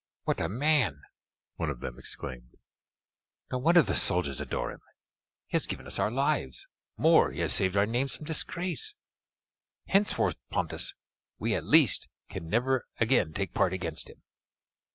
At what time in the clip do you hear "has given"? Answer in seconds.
5.57-5.85